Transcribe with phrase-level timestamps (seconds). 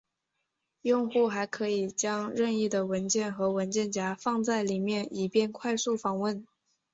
[0.81, 6.43] 用户还可以将任意的文件和文件夹放在里面以便快速访问。